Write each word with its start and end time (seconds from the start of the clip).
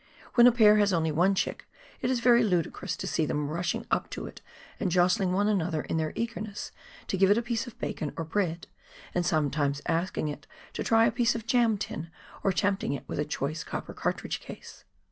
When 0.33 0.47
a 0.47 0.51
pair 0.51 0.77
has 0.77 0.93
only 0.93 1.11
one 1.11 1.35
chick 1.35 1.67
it 2.01 2.09
is 2.09 2.21
very 2.21 2.41
ludicrous 2.41 2.97
to 2.97 3.05
see 3.05 3.23
them 3.27 3.49
rushing 3.49 3.85
up 3.91 4.09
to 4.09 4.25
it 4.25 4.41
and 4.79 4.89
jostling 4.89 5.31
one 5.31 5.47
another 5.47 5.81
in 5.83 5.97
their 5.97 6.11
eagerness 6.15 6.71
to 7.05 7.17
give 7.17 7.29
it 7.29 7.37
a 7.37 7.41
piece 7.43 7.67
of 7.67 7.77
bacon 7.77 8.11
or 8.17 8.23
bread, 8.25 8.65
and 9.13 9.23
sometimes 9.27 9.79
asking 9.85 10.27
it 10.27 10.47
to 10.73 10.83
try 10.83 11.05
a 11.05 11.11
piece 11.11 11.35
of 11.35 11.43
a 11.43 11.45
jam 11.45 11.77
tin, 11.77 12.09
or 12.43 12.51
tempting 12.51 12.93
it 12.93 13.07
with 13.07 13.19
a 13.19 13.25
choice 13.25 13.63
copper 13.63 13.93
cartridge 13.93 14.39
case. 14.39 14.85